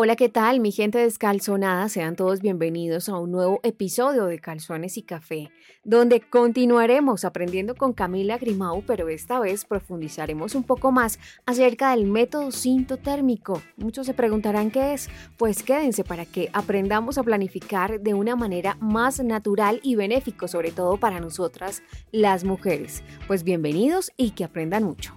[0.00, 0.60] Hola, ¿qué tal?
[0.60, 5.50] Mi gente descalzonada, sean todos bienvenidos a un nuevo episodio de Calzones y Café,
[5.82, 12.06] donde continuaremos aprendiendo con Camila Grimau, pero esta vez profundizaremos un poco más acerca del
[12.06, 13.60] método sintotérmico.
[13.76, 18.76] Muchos se preguntarán qué es, pues quédense para que aprendamos a planificar de una manera
[18.80, 23.02] más natural y benéfico, sobre todo para nosotras las mujeres.
[23.26, 25.16] Pues bienvenidos y que aprendan mucho.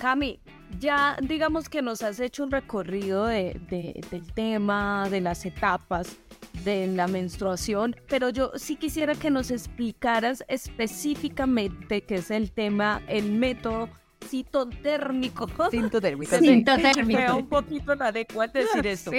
[0.00, 0.40] Cami,
[0.78, 3.60] ya digamos que nos has hecho un recorrido de,
[4.10, 6.16] del tema, de las etapas
[6.64, 13.02] de la menstruación, pero yo sí quisiera que nos explicaras específicamente qué es el tema,
[13.08, 13.88] el método
[14.24, 15.46] citotérmico.
[15.70, 16.36] Citotérmico.
[16.36, 17.36] Citotérmico.
[17.36, 19.12] un poquito la de cuál decir esto.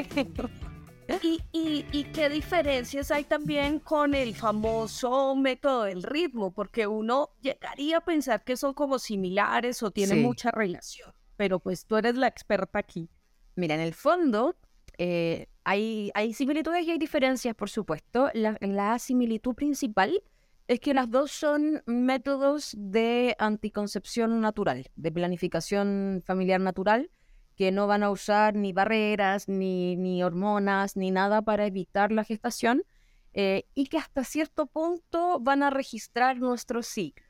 [1.23, 7.31] Y, y, y, qué diferencias hay también con el famoso método del ritmo, porque uno
[7.41, 12.15] llegaría a pensar que son como similares o tienen mucha relación pero pues tú eres
[12.15, 13.09] la experta aquí.
[13.55, 14.57] Mira, en el fondo
[14.97, 18.29] eh, hay, similitudes y hay diferencias, por supuesto.
[18.33, 20.21] La, similitud principal
[20.67, 27.09] es que las dos son métodos de anticoncepción natural, de planificación familiar natural,
[27.55, 32.25] que no van a usar ni barreras, ni, ni hormonas, ni nada para evitar la
[32.25, 32.83] gestación,
[33.31, 37.28] eh, y que hasta cierto punto van a registrar nuestro ciclo.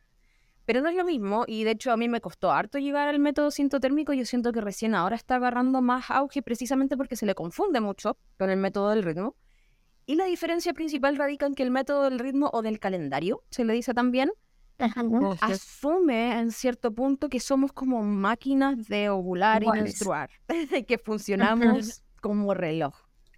[0.69, 3.17] Pero no es lo mismo, y de hecho a mí me costó harto llegar al
[3.17, 4.13] método sintotérmico.
[4.13, 8.19] Yo siento que recién ahora está agarrando más auge precisamente porque se le confunde mucho
[8.37, 9.35] con el método del ritmo.
[10.05, 13.65] Y la diferencia principal radica en que el método del ritmo o del calendario, se
[13.65, 14.31] le dice también,
[15.41, 20.29] asume en cierto punto que somos como máquinas de ovular y menstruar,
[20.87, 22.95] que funcionamos como reloj,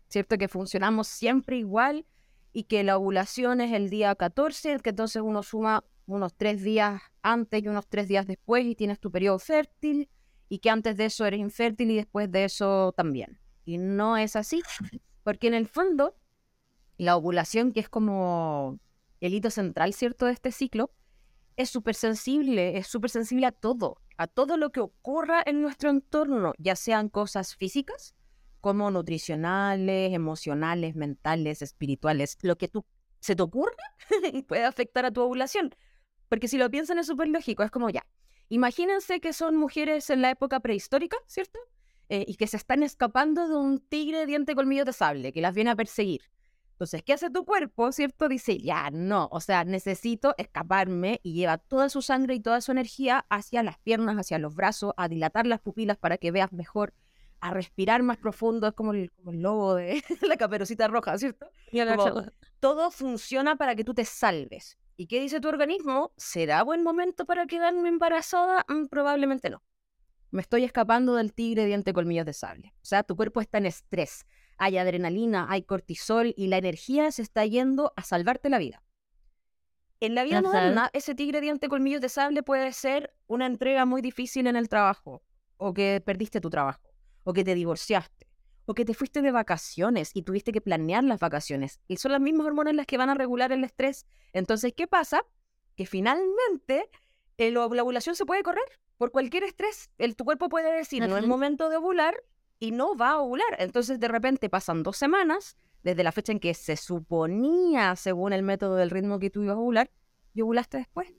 [0.10, 0.38] ¿cierto?
[0.38, 2.06] Que funcionamos siempre igual
[2.52, 7.02] y que la ovulación es el día 14, que entonces uno suma unos tres días
[7.22, 10.10] antes y unos tres días después y tienes tu periodo fértil
[10.50, 13.40] y que antes de eso eres infértil y después de eso también.
[13.66, 14.62] Y no es así,
[15.24, 16.16] porque en el fondo
[16.98, 18.80] la ovulación, que es como
[19.22, 20.92] el hito central, ¿cierto?, de este ciclo,
[21.56, 25.90] es súper sensible, es súper sensible a todo, a todo lo que ocurra en nuestro
[25.90, 28.16] entorno, ya sean cosas físicas,
[28.62, 32.86] como nutricionales, emocionales, mentales, espirituales, lo que tú
[33.20, 33.76] se te ocurra
[34.48, 35.74] puede afectar a tu ovulación.
[36.32, 38.08] Porque si lo piensan es súper lógico, es como ya.
[38.48, 41.60] Imagínense que son mujeres en la época prehistórica, ¿cierto?
[42.08, 45.54] Eh, y que se están escapando de un tigre diente colmillo de sable que las
[45.54, 46.22] viene a perseguir.
[46.72, 48.30] Entonces, ¿qué hace tu cuerpo, cierto?
[48.30, 52.72] Dice, ya, no, o sea, necesito escaparme y lleva toda su sangre y toda su
[52.72, 56.94] energía hacia las piernas, hacia los brazos, a dilatar las pupilas para que veas mejor,
[57.42, 61.52] a respirar más profundo, es como el, lobo de la caperucita roja, ¿cierto?
[62.62, 64.78] todo funciona para que tú te salves.
[65.02, 66.12] ¿Y qué dice tu organismo?
[66.16, 68.64] ¿Será buen momento para quedarme embarazada?
[68.68, 69.64] Mm, probablemente no.
[70.30, 72.72] Me estoy escapando del tigre diente colmillos de sable.
[72.76, 74.28] O sea, tu cuerpo está en estrés.
[74.60, 78.84] Hay adrenalina, hay cortisol y la energía se está yendo a salvarte la vida.
[80.02, 84.04] En la vida moderna, ese tigre diente colmillos de sable puede ser una entrega muy
[84.04, 85.24] difícil en el trabajo,
[85.58, 88.28] o que perdiste tu trabajo, o que te divorciaste,
[88.66, 91.80] o que te fuiste de vacaciones y tuviste que planear las vacaciones.
[91.88, 94.06] Y son las mismas hormonas las que van a regular el estrés.
[94.34, 95.26] Entonces, ¿qué pasa?
[95.76, 96.90] Que finalmente
[97.38, 98.64] eh, la ovulación se puede correr
[98.98, 99.90] por cualquier estrés.
[99.98, 102.24] El, tu cuerpo puede decir, no es momento de ovular
[102.60, 103.56] y no va a ovular.
[103.58, 108.44] Entonces, de repente pasan dos semanas desde la fecha en que se suponía, según el
[108.44, 109.92] método del ritmo que tú ibas a ovular,
[110.34, 111.12] y ovulaste después.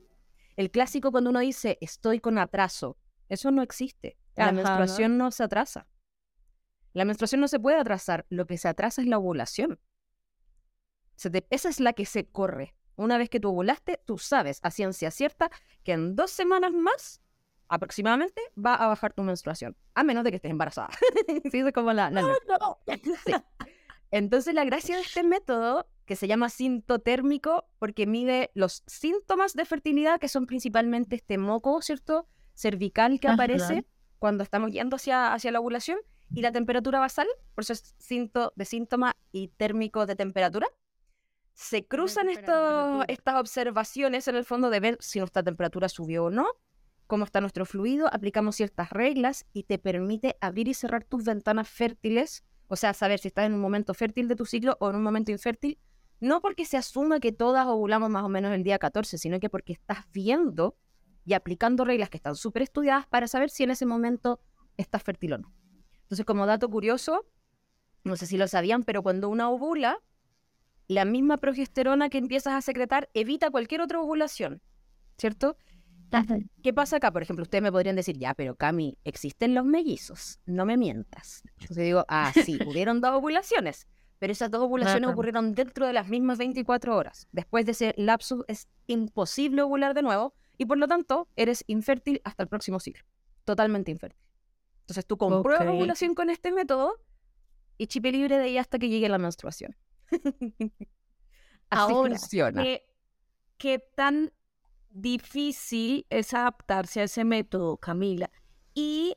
[0.57, 2.97] El clásico cuando uno dice, estoy con atraso,
[3.29, 4.17] eso no existe.
[4.37, 5.31] La menstruación ¿no?
[5.31, 5.87] se atrasa.
[6.93, 9.79] La menstruación no se puede atrasar, lo que se atrasa es la ovulación.
[11.51, 12.75] esa es la que se corre.
[12.97, 15.51] Una vez que tú ovulaste, tú sabes a ciencia cierta
[15.83, 17.23] que en dos semanas más,
[17.69, 19.77] aproximadamente, va a bajar tu menstruación.
[19.95, 20.91] A menos de que estés embarazada.
[21.51, 22.11] sí, es como la...
[24.11, 29.65] Entonces, la gracia de este método, que se llama sintotérmico, porque mide los síntomas de
[29.65, 32.29] fertilidad, que son principalmente este moco, ¿cierto?
[32.53, 33.87] Cervical que aparece
[34.19, 35.99] cuando estamos yendo hacia, hacia la ovulación
[36.35, 40.67] y la temperatura basal, por eso es cinto de síntoma y térmico de temperatura.
[41.55, 46.47] Se cruzan estas observaciones en el fondo de ver si nuestra temperatura subió o no,
[47.07, 51.69] cómo está nuestro fluido, aplicamos ciertas reglas y te permite abrir y cerrar tus ventanas
[51.69, 54.97] fértiles, o sea, saber si estás en un momento fértil de tu ciclo o en
[54.97, 55.79] un momento infértil,
[56.21, 59.51] no porque se asuma que todas ovulamos más o menos el día 14, sino que
[59.51, 60.77] porque estás viendo
[61.27, 64.41] y aplicando reglas que están súper estudiadas para saber si en ese momento
[64.77, 65.62] estás fértil o no.
[66.13, 67.25] Entonces, como dato curioso,
[68.05, 69.99] no sé si lo sabían, pero cuando una ovula,
[70.87, 74.61] la misma progesterona que empiezas a secretar evita cualquier otra ovulación,
[75.17, 75.57] ¿cierto?
[76.63, 77.13] ¿Qué pasa acá?
[77.13, 80.39] Por ejemplo, ustedes me podrían decir, ya, pero Cami, ¿existen los mellizos?
[80.45, 81.45] No me mientas.
[81.61, 83.87] Entonces digo, ah, sí, hubieron dos ovulaciones,
[84.19, 87.27] pero esas dos ovulaciones ocurrieron dentro de las mismas 24 horas.
[87.33, 92.21] Después de ese lapsus es imposible ovular de nuevo y por lo tanto eres infértil
[92.23, 93.03] hasta el próximo ciclo.
[93.47, 94.22] Totalmente infértil.
[94.93, 97.01] Entonces tú compruebas ovulación con este método
[97.79, 99.75] y chip libre de ahí hasta que llegue la menstruación.
[101.71, 102.63] Así Ahora, funciona.
[103.57, 104.35] ¿qué, tan
[104.91, 108.31] difícil es adaptarse a ese método, Camila?
[108.75, 109.17] Y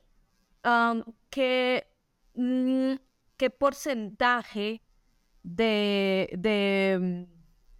[1.28, 1.86] ¿qué,
[2.32, 2.94] mm,
[3.36, 4.82] qué porcentaje
[5.42, 7.28] de, de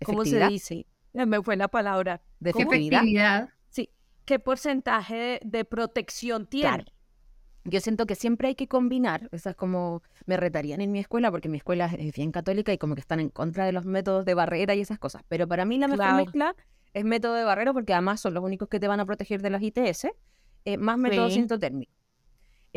[0.05, 0.87] ¿cómo se dice?
[1.15, 2.21] Me fue la palabra.
[2.41, 3.49] ¿De efectividad?
[3.71, 3.89] Sí.
[4.27, 6.85] ¿Qué porcentaje de, protección tiene?
[7.69, 11.49] Yo siento que siempre hay que combinar, esas como me retarían en mi escuela, porque
[11.49, 14.35] mi escuela es bien católica y como que están en contra de los métodos de
[14.35, 15.23] barrera y esas cosas.
[15.29, 16.55] Pero para mí la mejor mezcla
[16.95, 19.51] es método de barrera porque además son los únicos que te van a proteger de
[19.51, 20.09] las ITS,
[20.65, 21.93] eh, más método sintotérmico.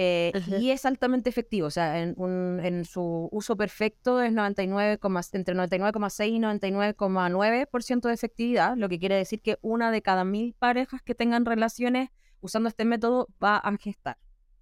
[0.02, 0.32] Eh,
[0.62, 2.16] y es altamente efectivo, o sea, en,
[2.64, 4.98] en su uso perfecto es 99,
[5.34, 10.56] entre 99,6 y 99,9% de efectividad, lo que quiere decir que una de cada mil
[10.58, 14.18] parejas que tengan relaciones usando este método va a gestar.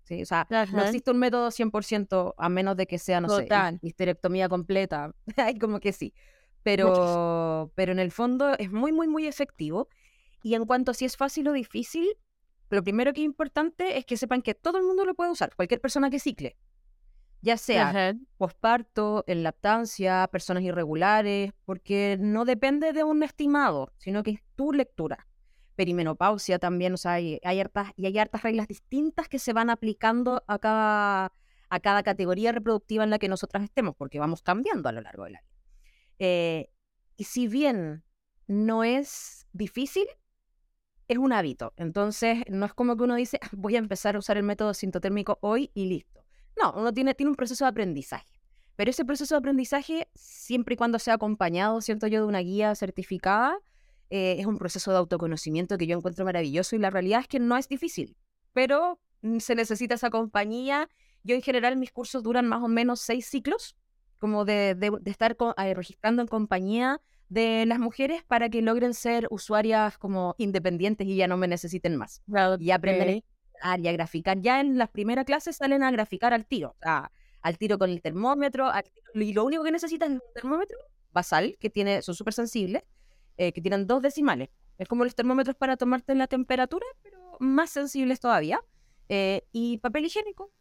[0.07, 0.21] ¿Sí?
[0.21, 3.47] O sea, no existe un método 100% a menos de que sea, no sé,
[3.81, 5.13] histerectomía completa.
[5.37, 6.13] Hay como que sí.
[6.63, 9.89] Pero, pero en el fondo es muy, muy, muy efectivo.
[10.43, 12.07] Y en cuanto a si es fácil o difícil,
[12.69, 15.55] lo primero que es importante es que sepan que todo el mundo lo puede usar,
[15.55, 16.57] cualquier persona que cicle.
[17.41, 24.31] Ya sea posparto, en lactancia, personas irregulares, porque no depende de un estimado, sino que
[24.31, 25.27] es tu lectura
[25.77, 30.43] perimenopausia también, o sea, hay, hartas, y hay hartas reglas distintas que se van aplicando
[30.47, 31.31] a cada,
[31.69, 35.23] a cada categoría reproductiva en la que nosotras estemos, porque vamos cambiando a lo largo
[35.23, 35.47] del año.
[36.19, 36.69] Eh,
[37.15, 38.03] y si bien
[38.47, 40.07] no es difícil,
[41.07, 41.73] es un hábito.
[41.77, 44.73] Entonces, no es como que uno dice, ah, voy a empezar a usar el método
[44.73, 46.25] sintotérmico hoy y listo.
[46.59, 48.41] No, uno tiene, tiene un proceso de aprendizaje.
[48.75, 52.75] Pero ese proceso de aprendizaje, siempre y cuando sea acompañado, siento yo, de una guía
[52.75, 53.57] certificada,
[54.09, 57.39] eh, es un proceso de autoconocimiento que yo encuentro maravilloso y la realidad es que
[57.39, 58.15] no es difícil,
[58.53, 60.89] pero mm, se necesita esa compañía.
[61.23, 63.75] Yo en general mis cursos duran más o menos seis ciclos,
[64.19, 69.27] como de, de, estar eh, registrando en compañía de las mujeres para que logren ser
[69.29, 72.21] usuarias como independientes y ya no me necesiten más.
[72.59, 73.23] Y aprenden
[73.61, 74.39] a, y a graficar.
[74.39, 76.75] Ya en las primeras clases salen a graficar al tiro,
[77.41, 78.71] al tiro con el termómetro.
[79.13, 80.77] y lo único que necesitan es un termómetro
[81.11, 82.83] basal, que tiene, son súper sensibles,
[83.37, 84.49] eh, que tienen dos decimales.
[84.77, 88.59] Es como los termómetros para tomarte la temperatura, pero más sensibles todavía.
[89.09, 90.51] Eh, y papel higiénico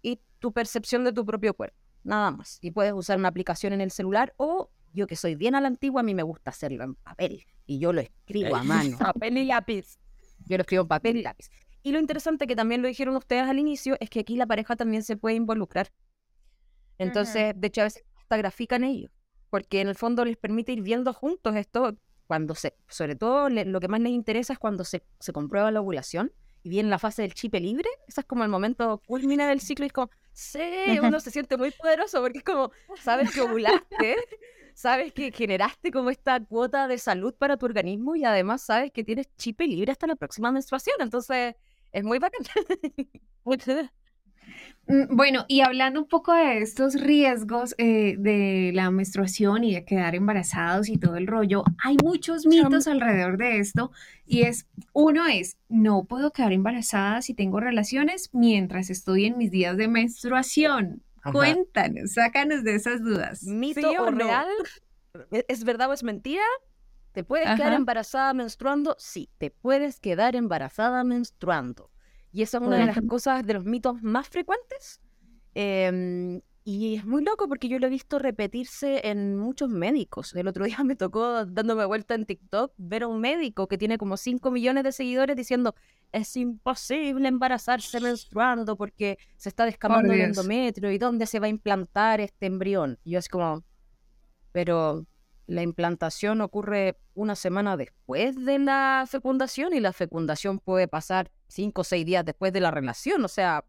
[0.00, 1.76] y tu percepción de tu propio cuerpo.
[2.04, 2.58] Nada más.
[2.60, 5.68] Y puedes usar una aplicación en el celular o yo que soy bien a la
[5.68, 7.44] antigua, a mí me gusta hacerlo en papel.
[7.66, 8.96] Y yo lo escribo a mano.
[8.98, 9.98] papel y lápiz.
[10.46, 11.50] Yo lo escribo en papel y lápiz.
[11.82, 14.74] Y lo interesante que también lo dijeron ustedes al inicio es que aquí la pareja
[14.74, 15.92] también se puede involucrar.
[16.98, 19.12] Entonces, de hecho, a veces hasta grafican ellos,
[19.50, 23.80] porque en el fondo les permite ir viendo juntos esto cuando se, sobre todo lo
[23.80, 26.32] que más les interesa es cuando se, se comprueba la ovulación
[26.62, 29.84] y viene la fase del chipe libre, ese es como el momento culmina del ciclo
[29.84, 34.16] y es como, sí, uno se siente muy poderoso porque es como, sabes que ovulaste,
[34.74, 39.04] sabes que generaste como esta cuota de salud para tu organismo y además sabes que
[39.04, 41.54] tienes chipe libre hasta la próxima menstruación, entonces
[41.92, 42.42] es muy bacán.
[44.88, 49.84] Mm, bueno, y hablando un poco de estos riesgos eh, de la menstruación y de
[49.84, 53.90] quedar embarazados y todo el rollo, hay muchos mitos alrededor de esto
[54.26, 59.50] y es, uno es, no puedo quedar embarazada si tengo relaciones mientras estoy en mis
[59.50, 61.02] días de menstruación.
[61.32, 63.42] Cuéntanos, sácanos de esas dudas.
[63.42, 64.46] ¿Mito o, real?
[65.32, 66.44] ¿E-, ¿Es verdad o es mentira?
[67.10, 68.94] ¿Te puedes quedar embarazada menstruando?
[68.98, 71.90] Sí, te puedes quedar embarazada menstruando.
[72.36, 75.00] Y esa es una de las cosas, de los mitos más frecuentes.
[75.54, 80.34] Em, y es muy loco porque yo lo he visto repetirse en muchos médicos.
[80.34, 83.96] El otro día me tocó, dándome vuelta en TikTok, ver a un médico que tiene
[83.96, 85.74] como 5 millones de seguidores diciendo
[86.12, 91.48] es imposible embarazarse menstruando porque se está descamando el endometrio y dónde se va a
[91.48, 92.98] implantar este embrión.
[93.02, 93.64] Y yo es como,
[94.52, 95.06] pero
[95.46, 101.82] la implantación ocurre una semana después de la fecundación y la fecundación puede pasar cinco
[101.82, 103.24] o seis días después de la relación.
[103.24, 103.64] O sea,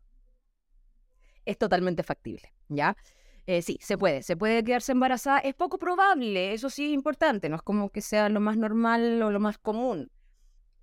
[1.45, 2.97] es totalmente factible, ¿ya?
[3.45, 5.39] Eh, sí, se puede, se puede quedarse embarazada.
[5.39, 9.21] Es poco probable, eso sí es importante, no es como que sea lo más normal
[9.21, 10.11] o lo más común.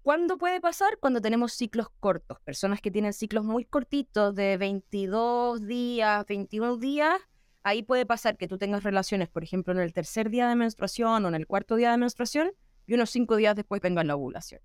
[0.02, 0.98] ¿Cuándo puede pasar?
[0.98, 2.38] Cuando tenemos ciclos cortos.
[2.40, 7.20] Personas que tienen ciclos muy cortitos de 22 días, 21 días,
[7.64, 11.24] ahí puede pasar que tú tengas relaciones, por ejemplo, en el tercer día de menstruación
[11.24, 12.52] o en el cuarto día de menstruación
[12.86, 14.60] y unos cinco días después venga la ovulación.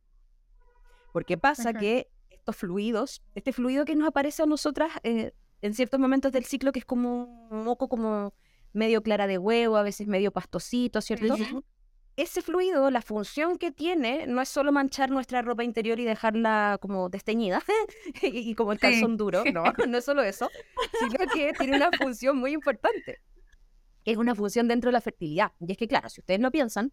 [1.11, 5.99] Porque pasa que estos fluidos, este fluido que nos aparece a nosotras eh, en ciertos
[5.99, 8.33] momentos del ciclo, que es como un moco como
[8.73, 11.35] medio clara de huevo, a veces medio pastosito, ¿cierto?
[12.19, 16.77] Ese fluido, la función que tiene, no es solo manchar nuestra ropa interior y dejarla
[16.81, 17.63] como desteñida
[18.21, 20.49] y, como el calzón duro, no, no es solo eso,
[20.99, 23.19] sino que tiene una función muy importante.
[24.03, 25.53] Es una función dentro de la fertilidad.
[25.61, 26.91] Y es que, claro, si ustedes lo piensan,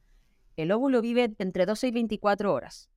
[0.57, 2.89] el óvulo vive entre 12 y 24 horas.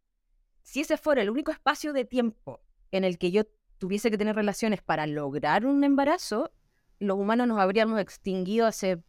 [0.62, 3.46] Si ese fuera el único espacio de tiempo en el que yo
[3.80, 6.52] tuviese que tener relaciones para lograr un embarazo,
[7.00, 9.02] los humanos nos habríamos extinguido hace,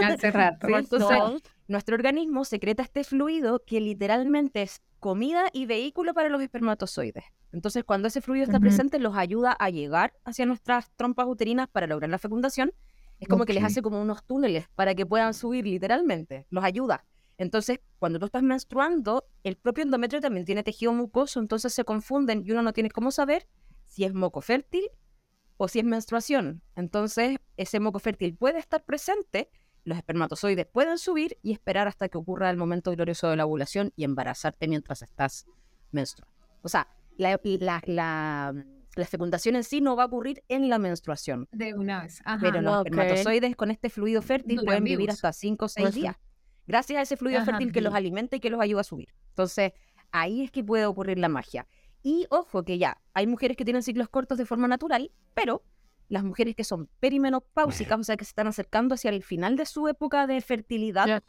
[0.00, 0.68] hace rato.
[0.68, 7.24] Entonces, nuestro organismo secreta este fluido que literalmente es comida y vehículo para los espermatozoides.
[7.52, 11.86] Entonces, cuando ese fluido está presente, los ayuda a llegar hacia nuestras trompas uterinas para
[11.86, 12.72] lograr la fecundación.
[13.20, 16.46] Es como que les hace como unos túneles para que puedan subir literalmente.
[16.50, 17.04] Los ayuda.
[17.38, 22.42] Entonces, cuando tú estás menstruando, el propio endometrio también tiene tejido mucoso, entonces se confunden
[22.44, 23.48] y uno no tiene cómo saber
[23.86, 24.84] si es moco fértil
[25.56, 26.62] o si es menstruación.
[26.76, 29.50] Entonces, ese moco fértil puede estar presente,
[29.84, 33.92] los espermatozoides pueden subir y esperar hasta que ocurra el momento glorioso de la ovulación
[33.96, 35.46] y embarazarte mientras estás
[35.92, 36.34] menstruando.
[36.62, 38.54] O sea, la,
[39.08, 41.48] fecundación en sí no va a ocurrir en la menstruación.
[41.52, 42.22] De una vez.
[42.40, 46.16] pero los espermatozoides con este fluido fértil pueden vivir hasta 5 o 6 días.
[46.66, 49.08] Gracias a ese fluido fértil que los alimenta y que los ayuda a subir.
[49.30, 49.72] Entonces,
[50.12, 51.66] ahí es que puede ocurrir la magia.
[52.02, 55.62] Y ojo que ya, hay mujeres que tienen ciclos cortos de forma natural, pero
[56.08, 59.66] las mujeres que son perimenopáusicas, o sea, que se están acercando hacia el final de
[59.66, 61.22] su época de fertilidad,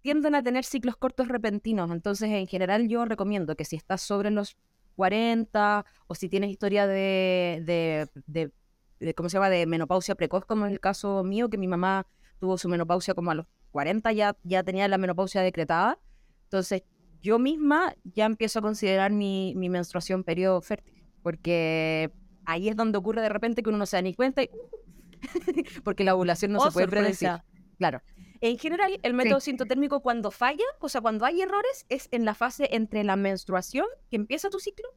[0.00, 1.90] tienden a tener ciclos cortos repentinos.
[1.90, 4.56] Entonces, en general, yo recomiendo que si estás sobre los
[4.96, 7.62] 40 o si tienes historia de,
[8.26, 12.06] de, ¿cómo se llama?, de menopausia precoz, como es el caso mío, que mi mamá
[12.40, 15.98] tuvo su menopausia como a los 40, ya, ya tenía la menopausia decretada.
[16.44, 16.82] Entonces,
[17.22, 22.10] yo misma ya empiezo a considerar mi, menstruación periodo fértil, porque
[22.44, 24.42] ahí es donde ocurre de repente que uno no se da ni cuenta,
[25.84, 27.30] porque la ovulación no se oh, puede predecir.
[27.78, 28.02] Claro.
[28.40, 32.34] En general, el método sintotérmico cuando falla, o sea, cuando hay errores, es en la
[32.34, 34.88] fase entre la menstruación, que empieza tu ciclo,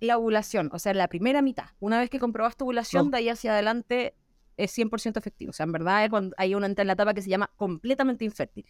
[0.00, 1.66] y la ovulación, o sea, la primera mitad.
[1.80, 4.14] Una vez que comprobas tu ovulación, de ahí hacia adelante
[4.56, 5.50] es 100% efectivo.
[5.50, 7.50] O sea, en verdad es cuando hay una entra en la etapa que se llama
[7.56, 8.66] completamente infértil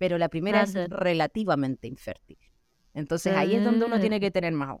[0.00, 2.38] pero la primera es relativamente infértil.
[2.94, 4.00] Entonces ahí es donde uno ah.
[4.00, 4.78] tiene que tener más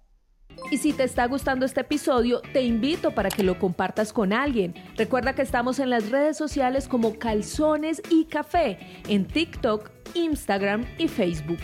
[0.70, 4.74] Y si te está gustando este episodio, te invito para que lo compartas con alguien.
[4.96, 11.08] Recuerda que estamos en las redes sociales como Calzones y Café, en TikTok, Instagram y
[11.08, 11.60] Facebook.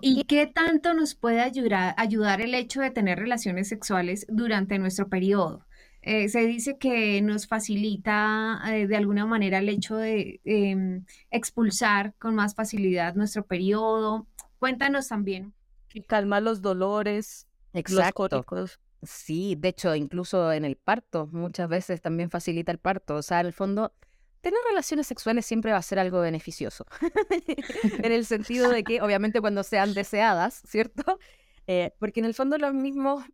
[0.00, 5.08] ¿Y qué tanto nos puede ayudar, ayudar el hecho de tener relaciones sexuales durante nuestro
[5.08, 5.66] periodo?
[6.02, 12.14] Eh, se dice que nos facilita eh, de alguna manera el hecho de em, expulsar
[12.18, 14.26] con más facilidad nuestro periodo.
[14.60, 15.52] Cuéntanos también.
[15.88, 18.44] Que calma los dolores, Exacto.
[18.50, 23.16] los Sí, de hecho, incluso en el parto, muchas veces también facilita el parto.
[23.16, 23.92] O sea, en el fondo,
[24.40, 26.86] tener relaciones sexuales siempre va a ser algo beneficioso.
[28.02, 31.18] en el sentido de que, obviamente, cuando sean deseadas, ¿cierto?
[31.66, 33.24] Eh, porque en el fondo los mismos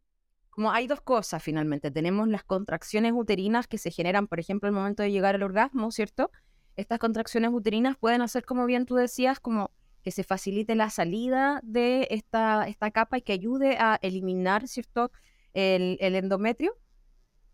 [0.53, 1.91] como hay dos cosas finalmente.
[1.91, 5.91] Tenemos las contracciones uterinas que se generan, por ejemplo, al momento de llegar al orgasmo,
[5.91, 6.31] ¿cierto?
[6.77, 9.71] Estas contracciones uterinas pueden hacer, como bien tú decías, como
[10.03, 15.11] que se facilite la salida de esta, esta capa y que ayude a eliminar, ¿cierto?,
[15.55, 16.77] el, el endometrio.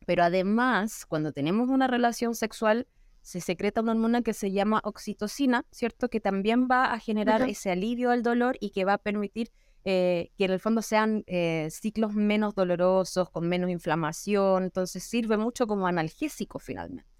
[0.06, 2.86] Pero además, cuando tenemos una relación sexual,
[3.20, 6.08] se secreta una hormona que se llama oxitocina, ¿cierto?
[6.08, 9.50] Que también va a generar ese alivio al dolor y que va a permitir
[9.84, 15.36] eh, que en el fondo sean eh, ciclos menos dolorosos, con menos inflamación, entonces sirve
[15.36, 17.10] mucho como analgésico finalmente.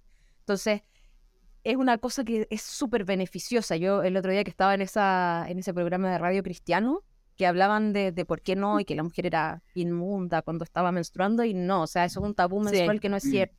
[0.41, 0.83] Entonces,
[1.65, 3.77] es una cosa que es súper beneficiosa.
[3.77, 7.05] Yo el otro día que estaba en, esa, en ese programa de radio cristiano,
[7.39, 11.45] que hablaban de, por qué no y que la mujer era inmunda cuando estaba menstruando
[11.45, 13.57] y no, o sea, eso es un tabú menstrual que no es cierto.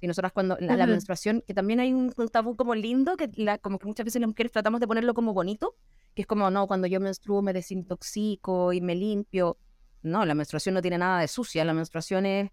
[0.00, 3.30] Y nosotras cuando la, menstruación, que también hay un, tabú como lindo, que
[3.60, 5.76] como que muchas veces las mujeres tratamos de ponerlo como bonito,
[6.14, 9.58] que es como, no, cuando yo menstruo me desintoxico y me limpio.
[10.02, 12.50] No, la menstruación no tiene nada de sucia, la menstruación es,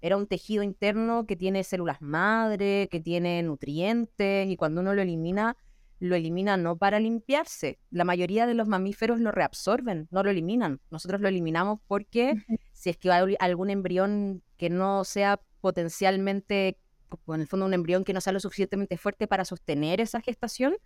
[0.00, 5.02] era un tejido interno que tiene células madre, que tiene nutrientes, y cuando uno lo
[5.02, 5.56] elimina,
[5.98, 7.78] lo elimina no para limpiarse.
[7.90, 10.80] La mayoría de los mamíferos lo reabsorben, no lo eliminan.
[10.90, 12.34] Nosotros lo eliminamos porque
[12.72, 16.78] si es que hay algún embrión que no sea potencialmente,
[17.28, 20.76] en el fondo un embrión que no sea lo suficientemente fuerte para sostener esa gestación,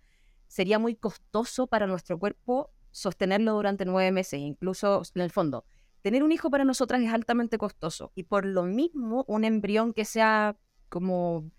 [0.47, 5.65] sería muy costoso para nuestro cuerpo sostenerlo durante nueve meses, incluso en el fondo.
[6.05, 10.05] Tener un hijo para nosotras es altamente costoso y por lo mismo un embrión que
[10.05, 10.55] sea
[10.87, 11.49] como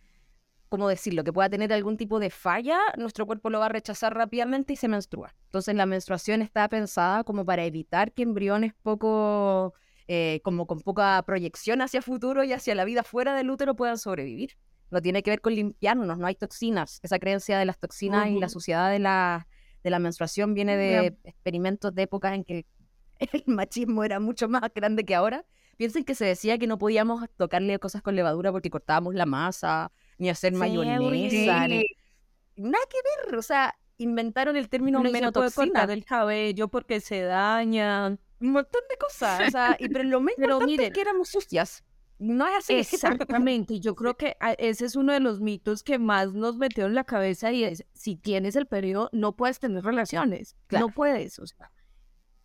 [0.68, 4.14] ¿cómo decirlo?, que pueda tener algún tipo de falla, nuestro cuerpo lo va a rechazar
[4.14, 5.34] rápidamente y se menstrua.
[5.46, 9.74] Entonces la menstruación está pensada como para evitar que embriones poco,
[10.06, 13.98] eh, como con poca proyección hacia futuro y hacia la vida fuera del útero puedan
[13.98, 14.52] sobrevivir.
[14.92, 17.00] No tiene que ver con limpiarnos, no hay toxinas.
[17.02, 19.48] Esa creencia de las toxinas y la suciedad de la,
[19.82, 22.64] de la menstruación viene de experimentos de épocas en que
[23.32, 25.44] el machismo era mucho más grande que ahora.
[25.76, 29.92] Piensen que se decía que no podíamos tocarle cosas con levadura porque cortábamos la masa,
[30.16, 31.84] ni hacer mayonesa, ni...
[32.56, 35.86] nada que ver, o sea, inventaron el término no menotoxina.
[35.86, 40.32] del cabello porque se daña, un montón de cosas, o sea, y, pero lo más
[40.38, 41.84] pero miren, es que éramos sucias.
[42.18, 42.74] No es así.
[42.74, 46.86] Exactamente, yo creo que ah, ese es uno de los mitos que más nos metió
[46.86, 51.38] en la cabeza y es, si tienes el periodo, no puedes tener relaciones, no puedes,
[51.38, 51.70] o sea.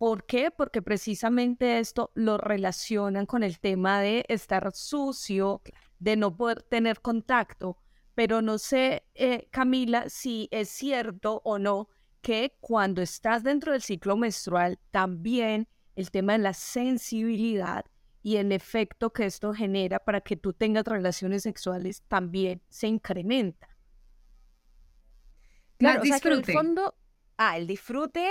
[0.02, 0.50] ¿Por qué?
[0.50, 5.62] Porque precisamente esto lo relacionan con el tema de estar sucio,
[6.00, 7.78] de no poder tener contacto.
[8.16, 11.88] Pero no sé, eh, Camila, si es cierto o no
[12.20, 17.84] que cuando estás dentro del ciclo menstrual, también el tema de la sensibilidad
[18.24, 23.68] y el efecto que esto genera para que tú tengas relaciones sexuales también se incrementa.
[25.76, 26.96] Claro, o sea, que en el fondo,
[27.36, 28.26] ah, el disfrute,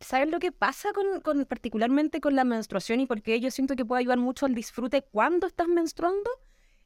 [0.00, 3.76] ¿sabes lo que pasa con, con, particularmente con la menstruación y por qué yo siento
[3.76, 6.30] que puede ayudar mucho al disfrute cuando estás menstruando?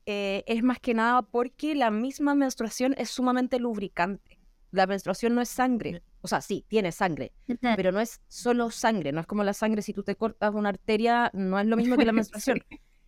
[0.06, 4.38] Eh, es más que nada porque la misma menstruación es sumamente lubricante.
[4.70, 7.32] La menstruación no es sangre, o sea, sí, tiene sangre,
[7.76, 10.70] pero no es solo sangre, no es como la sangre, si tú te cortas una
[10.70, 12.58] arteria, no es lo mismo que la menstruación.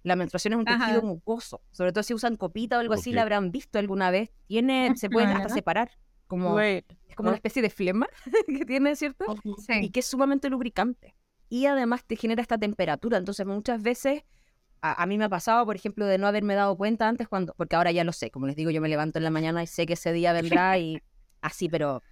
[0.04, 3.22] La menstruación es un tejido mucoso, sobre todo si usan copita o algo así, la
[3.22, 4.30] habrán visto alguna vez.
[4.46, 5.90] Tiene, se pueden hasta separar,
[6.26, 8.09] como, es como una especie de flema
[8.47, 9.25] que tiene, ¿cierto?
[9.68, 11.14] Y que es sumamente lubricante.
[11.49, 14.25] Y además te genera esta temperatura, entonces muchas veces
[14.83, 17.76] a, mí me ha pasado, por ejemplo, de no haberme dado cuenta antes cuando, porque
[17.76, 19.87] ahora ya lo sé, como les digo, yo me levanto en la mañana y sé
[19.87, 21.02] que ese día vendrá y
[21.40, 22.02] así, pero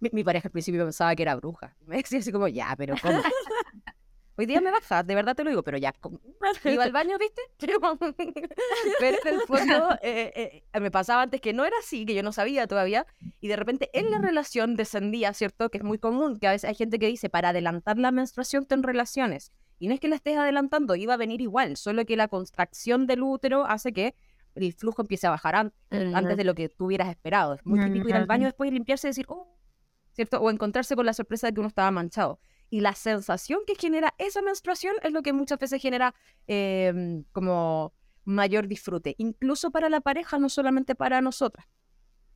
[0.00, 1.76] mi, pareja al principio pensaba que era bruja.
[1.86, 3.20] Me decía así como, ya, pero ¿cómo?
[4.38, 5.94] Hoy día me baja, de verdad te lo digo, pero ya,
[6.64, 7.40] iba al baño, ¿viste?
[9.00, 12.22] Pero, en el fondo eh, eh, me pasaba antes que no era así, que yo
[12.22, 13.06] no sabía todavía,
[13.40, 15.70] y de repente en la relación descendía, ¿cierto?
[15.70, 18.66] Que es muy común, que a veces hay gente que dice, para adelantar la menstruación
[18.66, 19.52] ten relaciones.
[19.78, 23.06] Y no es que la estés adelantando, iba a venir igual, solo que la contracción
[23.06, 24.14] del útero hace que
[24.54, 27.54] el flujo empiece a bajar antes, de lo que tú hubieras esperado.
[27.54, 29.58] Es muy típico ir al baño después y limpiarse y decir, oh,
[30.12, 30.40] ¿cierto?
[30.40, 32.40] O encontrarse con la sorpresa de que uno estaba manchado.
[32.70, 36.14] Y la sensación que genera esa menstruación es lo que muchas veces genera
[36.46, 37.92] em, como
[38.24, 41.66] mayor disfrute, incluso para la pareja, no solamente para nosotras.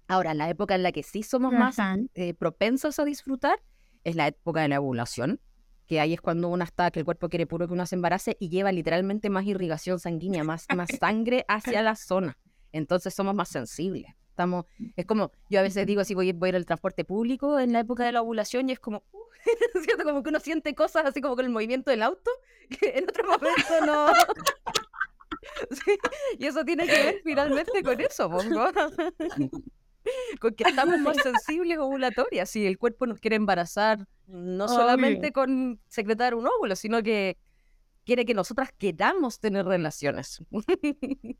[0.07, 1.77] Ahora, la época en la que sí somos más
[2.15, 3.61] eh, propensos a disfrutar
[4.05, 5.41] es la época de la ovulación,
[5.87, 8.37] que ahí es cuando uno está, que el cuerpo quiere puro que uno se embarace
[8.41, 12.39] y lleva literalmente más irrigación sanguínea, más, más sangre hacia la zona.
[12.73, 14.15] Entonces somos más sensibles.
[14.29, 14.65] Estamos,
[14.97, 17.73] es como, yo a veces digo, si voy, voy a ir al transporte público en
[17.73, 19.20] la época de la ovulación y es como, uh,
[19.85, 20.05] ¿cierto?
[20.05, 22.31] Como que uno siente cosas así como con el movimiento del auto,
[22.69, 24.13] que en otro momento no.
[26.39, 28.67] y eso tiene que ver finalmente con eso, pongo.
[30.41, 32.51] con que estamos más sensibles ovulatorias.
[32.51, 37.37] Si el cuerpo nos quiere embarazar, no solamente con secretar un óvulo, sino que
[38.05, 40.43] quiere que nosotras queramos tener relaciones.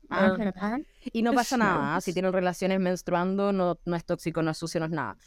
[0.09, 0.77] Ah,
[1.11, 2.01] y no pasa nada.
[2.01, 5.17] Si tienen relaciones menstruando, no, no es tóxico, no es sucio, no es nada.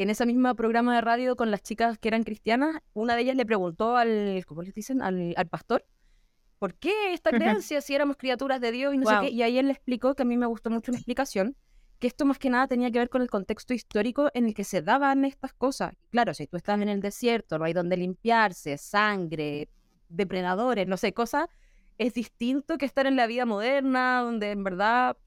[0.00, 3.36] En ese mismo programa de radio con las chicas que eran cristianas, una de ellas
[3.36, 5.02] le preguntó al, ¿cómo les dicen?
[5.02, 5.84] Al, al pastor,
[6.58, 9.28] ¿por qué esta creencia si éramos criaturas de Dios y no sé qué?
[9.28, 11.54] Y ahí él le explicó, que a mí me gustó mucho la explicación,
[11.98, 14.64] que esto más que nada tenía que ver con el contexto histórico en el que
[14.64, 15.92] se daban estas cosas.
[16.08, 19.68] Claro, si tú estás en el desierto, no hay donde limpiarse, sangre,
[20.08, 21.46] depredadores, no sé, cosas,
[21.98, 25.18] es distinto que estar en la vida moderna, donde en verdad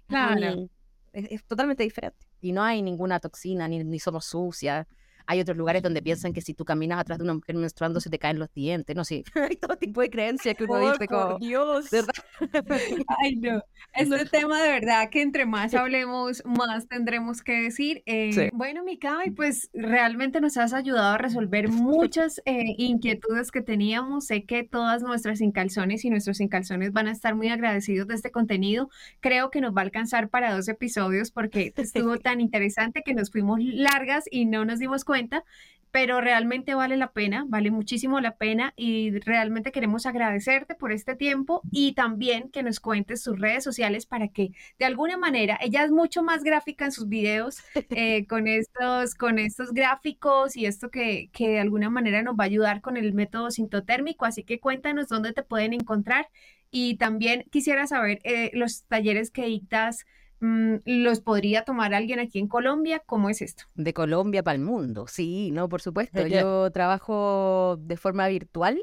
[1.13, 2.22] es, totalmente diferente.
[2.43, 4.85] Y no hay ninguna toxina, ni, ni somos sucias.
[5.25, 8.09] Hay otros lugares donde piensan que si tú caminas atrás de una mujer menstruando se
[8.09, 8.95] te caen los dientes.
[8.95, 11.39] No sé, hay todo tipo de creencias que uno dice como...
[11.39, 11.87] Dios.
[13.23, 13.63] Ay, no.
[13.93, 18.03] Este tema de verdad que entre más hablemos, más tendremos que decir.
[18.05, 24.25] Eh, bueno, Mikai, pues realmente nos has ayudado a resolver muchas eh, inquietudes que teníamos.
[24.25, 28.31] Sé que todas nuestras incalzones y nuestros incalzones van a estar muy agradecidos de este
[28.31, 28.89] contenido.
[29.19, 33.31] Creo que nos va a alcanzar para dos episodios porque estuvo tan interesante que nos
[33.31, 35.43] fuimos largas y no nos dimos cuenta cuenta,
[35.91, 41.15] pero realmente vale la pena, vale muchísimo la pena y realmente queremos agradecerte por este
[41.15, 45.83] tiempo y también que nos cuentes sus redes sociales para que de alguna manera, ella
[45.83, 47.59] es mucho más gráfica en sus videos
[47.91, 52.45] eh, con, estos, con estos gráficos y esto que, que de alguna manera nos va
[52.45, 56.27] a ayudar con el método sintotérmico, así que cuéntanos dónde te pueden encontrar.
[56.71, 60.07] Y también quisiera saber eh, los talleres que dictas
[60.85, 63.01] los podría tomar alguien aquí en Colombia.
[63.05, 63.63] ¿Cómo es esto?
[63.75, 66.25] De Colombia para el mundo, sí, no, por supuesto.
[66.27, 68.81] Yo trabajo de forma virtual.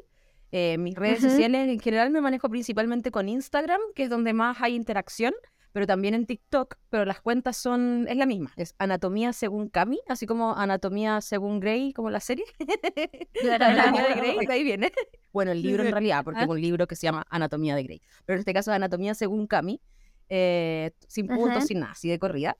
[0.52, 4.60] Eh, mis redes sociales en general me manejo principalmente con Instagram, que es donde más
[4.60, 5.32] hay interacción
[5.72, 10.00] pero también en TikTok, pero las cuentas son, es la misma, es Anatomía según Cami,
[10.08, 12.44] así como Anatomía según Grey, como la serie.
[13.60, 14.92] Anatomía de Grey, ahí viene.
[15.32, 18.02] Bueno, el libro en realidad, porque es un libro que se llama Anatomía de Grey,
[18.26, 19.80] pero en este caso es Anatomía según Cami,
[20.30, 22.56] eh, sin puntos, sin nada, así de corrida.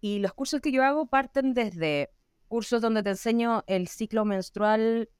[0.00, 2.10] Y los cursos que yo hago parten desde
[2.46, 5.10] cursos donde te enseño el ciclo menstrual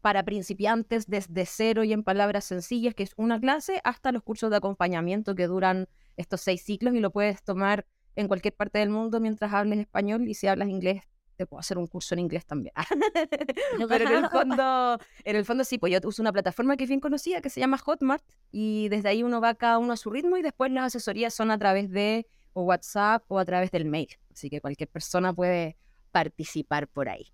[0.00, 4.50] para principiantes desde cero y en palabras sencillas, que es una clase, hasta los cursos
[4.50, 7.86] de acompañamiento que duran estos seis ciclos y lo puedes tomar
[8.16, 11.04] en cualquier parte del mundo mientras hables español y si hablas inglés
[11.36, 12.74] te puedo hacer un curso en inglés también.
[13.88, 16.88] Pero en el fondo, en el fondo sí, pues yo uso una plataforma que es
[16.88, 20.10] bien conocida que se llama Hotmart y desde ahí uno va cada uno a su
[20.10, 24.08] ritmo y después las asesorías son a través de WhatsApp o a través del mail.
[24.32, 25.76] Así que cualquier persona puede
[26.10, 27.32] participar por ahí.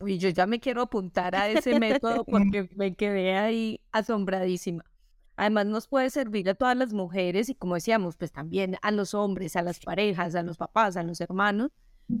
[0.00, 4.84] Uy, yo ya me quiero apuntar a ese método porque me quedé ahí asombradísima.
[5.36, 9.14] Además nos puede servir a todas las mujeres y como decíamos, pues también a los
[9.14, 11.70] hombres, a las parejas, a los papás, a los hermanos,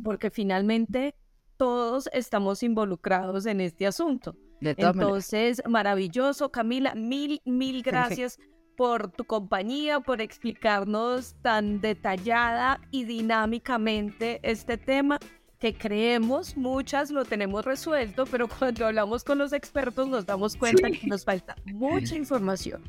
[0.02, 1.14] porque finalmente
[1.56, 4.36] todos estamos involucrados en este asunto.
[4.60, 8.38] Entonces, maravilloso, Camila, mil, mil gracias
[8.76, 15.18] por tu compañía, por explicarnos tan detallada y dinámicamente este tema
[15.58, 20.90] que creemos, muchas lo tenemos resuelto, pero cuando hablamos con los expertos nos damos cuenta
[20.90, 22.82] que nos falta mucha información.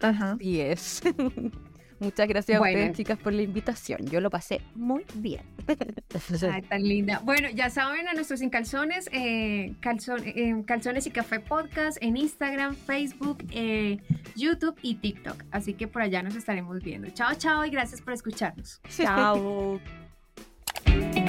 [0.00, 0.36] Ajá.
[0.40, 1.02] Y es.
[1.98, 4.06] Muchas gracias a ustedes, chicas, por la invitación.
[4.06, 5.42] Yo lo pasé muy bien.
[6.52, 7.20] Ay, tan linda.
[7.24, 12.74] Bueno, ya saben, a nuestros Sin Calzones, eh, eh, Calzones y Café Podcast en Instagram,
[12.74, 13.98] Facebook, eh,
[14.36, 15.44] YouTube y TikTok.
[15.50, 17.08] Así que por allá nos estaremos viendo.
[17.10, 18.80] Chao, chao y gracias por escucharnos.
[18.88, 19.80] Chao.